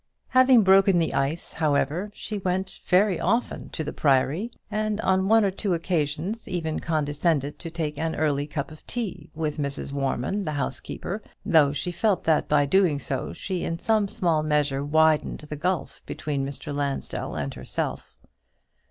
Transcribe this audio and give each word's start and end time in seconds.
Having 0.29 0.63
broken 0.63 0.97
the 0.97 1.13
ice, 1.13 1.53
however, 1.53 2.09
she 2.11 2.39
went 2.39 2.79
very 2.87 3.19
often 3.19 3.69
to 3.69 3.83
the 3.83 3.93
Priory; 3.93 4.49
and 4.71 4.99
on 5.01 5.27
one 5.27 5.45
or 5.45 5.51
two 5.51 5.75
occasions 5.75 6.47
even 6.47 6.79
condescended 6.79 7.59
to 7.59 7.69
take 7.69 7.99
an 7.99 8.15
early 8.15 8.47
cup 8.47 8.71
of 8.71 8.83
tea 8.87 9.29
with 9.35 9.59
Mrs. 9.59 9.91
Warman, 9.91 10.43
the 10.43 10.53
housekeeper, 10.53 11.21
though 11.45 11.71
she 11.71 11.91
felt 11.91 12.23
that 12.23 12.49
by 12.49 12.63
so 12.63 12.69
doing 12.69 12.97
she 13.35 13.63
in 13.63 13.77
some 13.77 14.07
small 14.07 14.41
measure 14.41 14.83
widened 14.83 15.41
the 15.47 15.55
gulf 15.55 16.01
between 16.07 16.43
Mr. 16.43 16.73
Lansdell 16.75 17.35
and 17.35 17.53
herself. 17.53 18.15